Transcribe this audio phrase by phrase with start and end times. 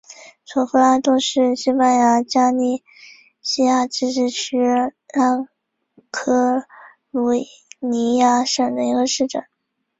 [0.45, 2.83] 索夫拉多是西班牙加利
[3.43, 5.47] 西亚自治区拉
[6.09, 6.65] 科
[7.11, 7.33] 鲁
[7.79, 9.45] 尼亚省的一个市镇。